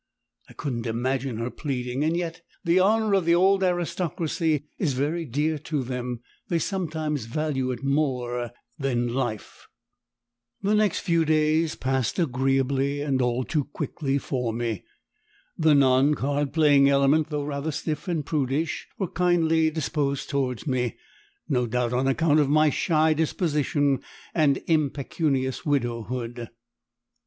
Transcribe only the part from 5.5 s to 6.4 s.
to them;